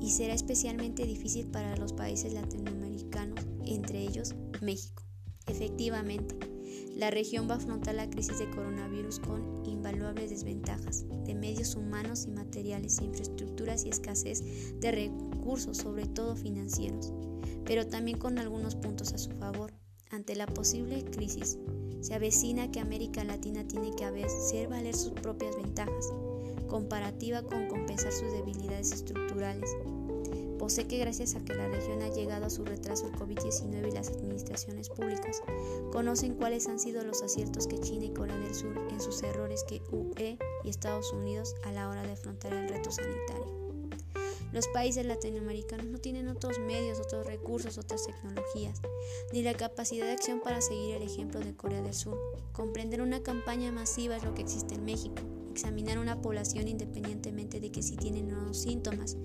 y 0.00 0.10
será 0.10 0.34
especialmente 0.34 1.06
difícil 1.06 1.46
para 1.46 1.76
los 1.76 1.92
países 1.92 2.32
latinoamericanos, 2.32 3.38
entre 3.64 4.00
ellos 4.00 4.34
México. 4.60 5.04
Efectivamente, 5.46 6.36
la 6.96 7.12
región 7.12 7.48
va 7.48 7.54
a 7.54 7.58
afrontar 7.58 7.94
la 7.94 8.10
crisis 8.10 8.40
de 8.40 8.50
coronavirus 8.50 9.20
con 9.20 9.64
invaluables 9.64 10.30
desventajas 10.30 11.04
de 11.24 11.36
medios 11.36 11.76
humanos 11.76 12.24
y 12.26 12.32
materiales, 12.32 13.00
infraestructuras 13.00 13.84
y 13.84 13.90
escasez 13.90 14.42
de 14.80 14.90
recursos, 14.90 15.76
sobre 15.76 16.06
todo 16.06 16.34
financieros, 16.34 17.12
pero 17.64 17.86
también 17.86 18.18
con 18.18 18.40
algunos 18.40 18.74
puntos 18.74 19.12
a 19.12 19.18
su 19.18 19.30
favor. 19.30 19.72
Ante 20.10 20.34
la 20.34 20.46
posible 20.46 21.04
crisis, 21.04 21.58
se 22.04 22.14
avecina 22.14 22.70
que 22.70 22.80
América 22.80 23.24
Latina 23.24 23.66
tiene 23.66 23.94
que 23.96 24.04
hacer 24.04 24.68
valer 24.68 24.94
sus 24.94 25.12
propias 25.12 25.56
ventajas, 25.56 26.12
comparativa 26.68 27.42
con 27.42 27.66
compensar 27.68 28.12
sus 28.12 28.32
debilidades 28.32 28.92
estructurales 28.92 29.70
sé 30.68 30.86
que 30.86 30.98
gracias 30.98 31.34
a 31.34 31.44
que 31.44 31.54
la 31.54 31.68
región 31.68 32.02
ha 32.02 32.08
llegado 32.08 32.46
a 32.46 32.50
su 32.50 32.64
retraso 32.64 33.06
el 33.06 33.12
COVID-19 33.14 33.88
y 33.88 33.92
las 33.92 34.08
administraciones 34.08 34.88
públicas 34.88 35.42
conocen 35.92 36.34
cuáles 36.34 36.66
han 36.68 36.78
sido 36.78 37.04
los 37.04 37.22
aciertos 37.22 37.66
que 37.66 37.78
China 37.80 38.06
y 38.06 38.10
Corea 38.12 38.36
del 38.38 38.54
Sur 38.54 38.76
en 38.90 39.00
sus 39.00 39.22
errores 39.22 39.64
que 39.64 39.82
UE 39.92 40.38
y 40.64 40.68
Estados 40.68 41.12
Unidos 41.12 41.54
a 41.64 41.72
la 41.72 41.88
hora 41.88 42.02
de 42.02 42.12
afrontar 42.12 42.52
el 42.52 42.68
reto 42.68 42.90
sanitario. 42.90 43.63
Los 44.54 44.68
países 44.68 45.04
latinoamericanos 45.04 45.86
no 45.86 45.98
tienen 45.98 46.28
otros 46.28 46.60
medios, 46.60 47.00
otros 47.00 47.26
recursos, 47.26 47.76
otras 47.76 48.06
tecnologías, 48.06 48.80
ni 49.32 49.42
la 49.42 49.52
capacidad 49.54 50.06
de 50.06 50.12
acción 50.12 50.40
para 50.40 50.60
seguir 50.60 50.94
el 50.94 51.02
ejemplo 51.02 51.40
de 51.40 51.56
Corea 51.56 51.82
del 51.82 51.92
Sur. 51.92 52.16
Comprender 52.52 53.02
una 53.02 53.20
campaña 53.20 53.72
masiva 53.72 54.16
es 54.16 54.22
lo 54.22 54.32
que 54.32 54.42
existe 54.42 54.76
en 54.76 54.84
México 54.84 55.20
examinar 55.50 55.98
una 55.98 56.20
población 56.20 56.66
independientemente 56.68 57.60
de 57.60 57.70
que 57.70 57.82
si 57.82 57.96
tienen 57.96 58.28
no 58.28 58.54
síntomas 58.54 59.16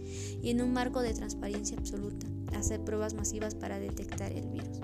y 0.41 0.50
en 0.50 0.62
un 0.62 0.74
marco 0.74 1.01
de 1.01 1.13
transparencia 1.13 1.77
absoluta, 1.77 2.27
hacer 2.55 2.83
pruebas 2.83 3.13
masivas 3.13 3.53
para 3.53 3.79
detectar 3.79 4.31
el 4.31 4.48
virus. 4.48 4.79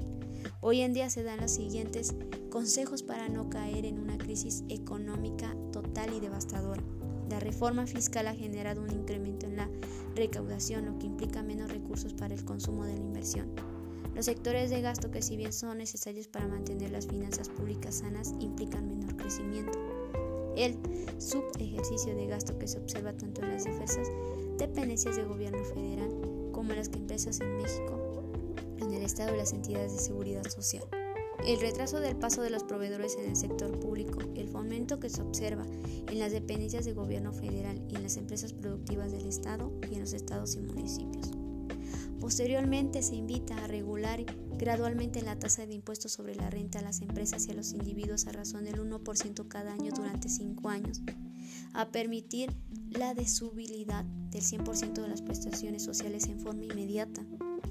Hoy 0.62 0.82
en 0.82 0.94
día 0.94 1.10
se 1.10 1.24
dan 1.24 1.42
los 1.42 1.52
siguientes 1.52 2.16
consejos 2.50 3.02
para 3.02 3.30
no 3.30 3.50
caer 3.50 3.86
en 3.86 4.00
una 4.00 4.18
crisis 4.18 4.64
económica 4.70 5.56
total 5.72 6.14
y 6.14 6.20
devastadora. 6.20 6.84
La 7.30 7.40
reforma 7.40 7.88
fiscal 7.88 8.28
ha 8.28 8.36
generado 8.36 8.82
un 8.82 8.92
incremento 8.92 9.46
en 9.46 9.58
la 9.58 9.70
recaudación, 10.16 10.86
lo 10.86 10.98
que 10.98 11.08
implica 11.08 11.44
menos 11.44 11.72
recursos 11.72 12.14
para 12.14 12.34
el 12.34 12.44
consumo 12.46 12.86
de 12.86 12.94
la 12.94 13.02
inversión. 13.02 13.52
Los 14.16 14.26
sectores 14.26 14.70
de 14.70 14.82
gasto 14.82 15.12
que 15.12 15.22
si 15.22 15.36
bien 15.36 15.52
son 15.52 15.78
necesarios 15.78 16.28
para 16.28 16.48
mantener 16.48 16.92
las 16.92 17.08
finanzas 17.08 17.50
públicas 17.50 17.96
sanas, 17.96 18.34
implican 18.40 18.88
menor 18.88 19.18
crecimiento. 19.18 19.78
El 20.56 20.78
subejercicio 21.18 22.16
de 22.16 22.28
gasto 22.28 22.58
que 22.58 22.68
se 22.68 22.80
observa 22.80 23.12
tanto 23.12 23.42
en 23.42 23.52
las 23.52 23.66
diversas 23.66 24.08
dependencias 24.58 25.18
del 25.18 25.28
gobierno 25.28 25.64
federal 25.66 26.10
como 26.54 26.72
las 26.72 26.88
que 26.88 27.00
empresas 27.00 27.42
en 27.42 27.58
México, 27.58 28.24
en 28.78 28.94
el 28.94 29.04
Estado 29.04 29.36
y 29.36 29.38
las 29.38 29.52
entidades 29.52 29.92
de 29.92 30.00
seguridad 30.00 30.48
social. 30.48 30.86
El 31.44 31.60
retraso 31.60 32.00
del 32.00 32.16
paso 32.16 32.42
de 32.42 32.50
los 32.50 32.64
proveedores 32.64 33.18
en 33.18 33.30
el 33.30 33.36
sector 33.36 33.80
público, 33.80 34.20
el 34.36 34.48
fomento 34.48 35.00
que 35.00 35.10
se 35.10 35.22
observa 35.22 35.66
en 35.66 36.20
las 36.20 36.32
dependencias 36.32 36.86
de 36.86 36.94
gobierno 36.94 37.34
federal 37.34 37.82
y 37.90 37.96
en 37.96 38.04
las 38.04 38.18
empresas 38.18 38.54
productivas 38.54 39.12
del 39.12 39.26
Estado 39.26 39.72
y 39.90 39.96
en 39.96 40.02
los 40.02 40.14
estados 40.14 40.56
y 40.56 40.62
municipios. 40.62 41.32
Posteriormente 42.20 43.04
se 43.04 43.16
invita 43.16 43.56
a 43.64 43.68
regular 43.68 44.26
gradualmente 44.58 45.22
la 45.22 45.38
tasa 45.38 45.68
de 45.68 45.76
impuestos 45.76 46.14
sobre 46.14 46.34
la 46.36 46.50
renta 46.50 46.80
a 46.80 46.82
las 46.82 47.02
empresas 47.02 47.48
y 47.48 47.52
a 47.52 47.56
los 47.56 47.74
individuos 47.74 48.26
a 48.26 48.32
razón 48.32 48.64
del 48.64 48.80
1% 48.80 49.48
cada 49.48 49.74
año 49.74 49.92
durante 49.96 50.30
5 50.30 50.70
años, 50.70 51.02
a 51.74 51.90
permitir 51.90 52.56
la 52.90 53.14
desubilidad 53.14 54.06
del 54.32 54.42
100% 54.42 54.94
de 54.94 55.08
las 55.08 55.22
prestaciones 55.22 55.84
sociales 55.84 56.28
en 56.28 56.40
forma 56.40 56.64
inmediata, 56.64 57.24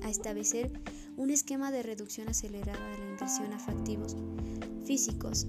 a 0.03 0.11
establecer 0.11 0.71
un 1.17 1.31
esquema 1.31 1.71
de 1.71 1.83
reducción 1.83 2.29
acelerada 2.29 2.89
de 2.91 2.99
la 2.99 3.11
inversión 3.11 3.53
a 3.53 3.59
factivos 3.59 4.17
físicos 4.85 5.47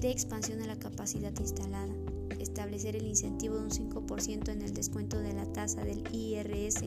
de 0.00 0.10
expansión 0.10 0.58
de 0.60 0.66
la 0.66 0.78
capacidad 0.78 1.32
instalada, 1.40 1.92
establecer 2.38 2.94
el 2.94 3.06
incentivo 3.06 3.56
de 3.56 3.62
un 3.62 3.70
5% 3.70 4.48
en 4.50 4.62
el 4.62 4.72
descuento 4.72 5.18
de 5.18 5.32
la 5.32 5.44
tasa 5.52 5.84
del 5.84 6.04
IRS 6.12 6.84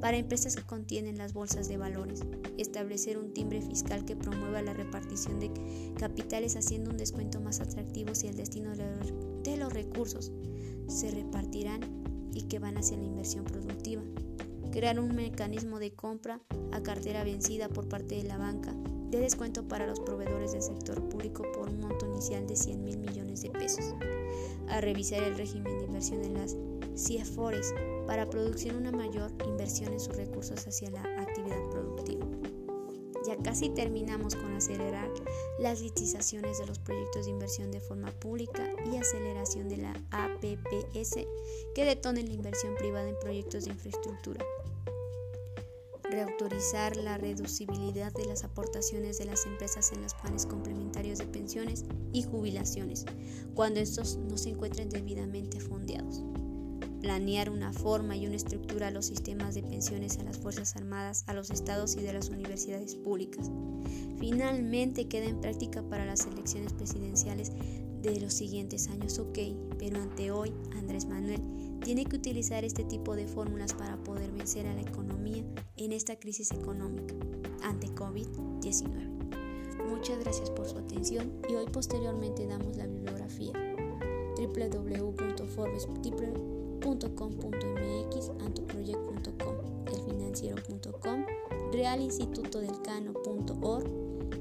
para 0.00 0.16
empresas 0.16 0.54
que 0.54 0.62
contienen 0.62 1.18
las 1.18 1.32
bolsas 1.32 1.68
de 1.68 1.76
valores, 1.76 2.20
establecer 2.58 3.18
un 3.18 3.32
timbre 3.32 3.62
fiscal 3.62 4.04
que 4.04 4.16
promueva 4.16 4.62
la 4.62 4.74
repartición 4.74 5.40
de 5.40 5.50
capitales 5.98 6.56
haciendo 6.56 6.90
un 6.90 6.98
descuento 6.98 7.40
más 7.40 7.60
atractivo 7.60 8.14
si 8.14 8.28
el 8.28 8.36
destino 8.36 8.76
de 8.76 9.56
los 9.56 9.72
recursos 9.72 10.30
se 10.86 11.10
repartirán 11.10 11.80
y 12.34 12.42
que 12.42 12.58
van 12.58 12.78
hacia 12.78 12.96
la 12.96 13.04
inversión 13.04 13.44
productiva, 13.44 14.02
crear 14.72 14.98
un 14.98 15.14
mecanismo 15.14 15.78
de 15.78 15.92
compra 15.92 16.40
a 16.72 16.82
cartera 16.82 17.22
vencida 17.22 17.68
por 17.68 17.88
parte 17.88 18.16
de 18.16 18.24
la 18.24 18.38
banca 18.38 18.74
de 19.10 19.20
descuento 19.20 19.68
para 19.68 19.86
los 19.86 20.00
proveedores 20.00 20.52
del 20.52 20.62
sector 20.62 21.06
público 21.10 21.44
por 21.52 21.68
un 21.68 21.80
monto 21.80 22.06
inicial 22.06 22.46
de 22.46 22.56
100 22.56 22.82
mil 22.82 22.98
millones 22.98 23.42
de 23.42 23.50
pesos, 23.50 23.94
a 24.68 24.80
revisar 24.80 25.22
el 25.22 25.36
régimen 25.36 25.78
de 25.78 25.84
inversión 25.84 26.24
en 26.24 26.34
las 26.34 26.56
CIEFORES 26.96 27.74
para 28.06 28.28
producir 28.28 28.74
una 28.74 28.90
mayor 28.90 29.30
inversión 29.46 29.92
en 29.92 30.00
sus 30.00 30.16
recursos 30.16 30.66
hacia 30.66 30.90
la 30.90 31.02
actividad 31.20 31.62
productiva. 31.70 32.26
Ya 33.26 33.36
casi 33.36 33.68
terminamos 33.68 34.34
con 34.34 34.52
acelerar 34.54 35.08
las 35.60 35.80
licitaciones 35.80 36.58
de 36.58 36.66
los 36.66 36.78
proyectos 36.78 37.26
de 37.26 37.32
inversión 37.32 37.70
de 37.70 37.80
forma 37.80 38.10
pública 38.12 38.68
y 38.90 38.96
aceleración 38.96 39.68
de 39.68 39.76
la 39.76 39.92
APPS 40.10 41.18
que 41.74 41.84
detonen 41.84 42.26
la 42.26 42.34
inversión 42.34 42.74
privada 42.76 43.08
en 43.08 43.18
proyectos 43.20 43.66
de 43.66 43.72
infraestructura. 43.72 44.44
Reautorizar 46.12 46.94
la 46.98 47.16
reducibilidad 47.16 48.12
de 48.12 48.26
las 48.26 48.44
aportaciones 48.44 49.18
de 49.18 49.24
las 49.24 49.46
empresas 49.46 49.92
en 49.92 50.02
los 50.02 50.12
planes 50.12 50.44
complementarios 50.44 51.18
de 51.18 51.26
pensiones 51.26 51.86
y 52.12 52.22
jubilaciones, 52.22 53.06
cuando 53.54 53.80
estos 53.80 54.18
no 54.18 54.36
se 54.36 54.50
encuentren 54.50 54.90
debidamente 54.90 55.58
fondeados 55.58 56.22
planear 57.02 57.50
una 57.50 57.72
forma 57.72 58.16
y 58.16 58.26
una 58.26 58.36
estructura 58.36 58.86
a 58.86 58.90
los 58.92 59.06
sistemas 59.06 59.56
de 59.56 59.62
pensiones 59.62 60.18
a 60.18 60.22
las 60.22 60.38
Fuerzas 60.38 60.76
Armadas, 60.76 61.24
a 61.26 61.34
los 61.34 61.50
estados 61.50 61.96
y 61.96 62.00
de 62.00 62.12
las 62.12 62.28
universidades 62.30 62.94
públicas. 62.94 63.50
Finalmente 64.18 65.08
queda 65.08 65.26
en 65.26 65.40
práctica 65.40 65.82
para 65.82 66.06
las 66.06 66.24
elecciones 66.26 66.72
presidenciales 66.72 67.50
de 68.02 68.20
los 68.20 68.34
siguientes 68.34 68.88
años, 68.88 69.18
ok, 69.18 69.38
pero 69.78 70.00
ante 70.00 70.30
hoy 70.30 70.52
Andrés 70.72 71.06
Manuel 71.06 71.40
tiene 71.84 72.04
que 72.04 72.16
utilizar 72.16 72.64
este 72.64 72.84
tipo 72.84 73.16
de 73.16 73.26
fórmulas 73.26 73.72
para 73.74 73.96
poder 74.02 74.30
vencer 74.32 74.66
a 74.66 74.74
la 74.74 74.82
economía 74.82 75.44
en 75.76 75.92
esta 75.92 76.16
crisis 76.16 76.50
económica 76.52 77.14
ante 77.62 77.88
COVID-19. 77.88 79.86
Muchas 79.88 80.18
gracias 80.20 80.50
por 80.50 80.68
su 80.68 80.76
atención 80.78 81.32
y 81.48 81.54
hoy 81.54 81.66
posteriormente 81.66 82.46
damos 82.46 82.76
la 82.76 82.86
bibliografía 82.86 83.52
www.forbes.com 84.36 86.52
.com.mx, 86.82 88.30
antoproject.com, 88.40 89.54
elfinanciero.com, 89.86 91.24
realinstitutodelcano.org 91.72 93.86